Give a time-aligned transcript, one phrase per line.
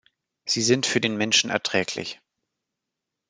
[0.47, 2.19] Sie sind für den Menschen erträglich.